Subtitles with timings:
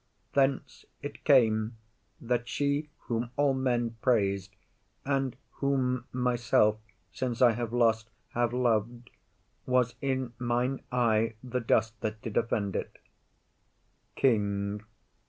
[0.33, 1.77] Thence it came
[2.19, 4.49] That she whom all men prais'd,
[5.05, 6.79] and whom myself,
[7.11, 9.11] Since I have lost, have lov'd,
[9.67, 12.97] was in mine eye The dust that did offend it.
[14.15, 14.81] KING.